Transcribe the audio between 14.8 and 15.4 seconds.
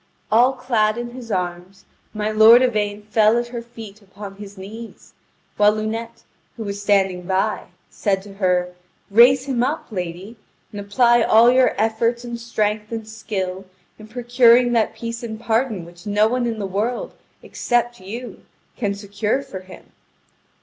peace and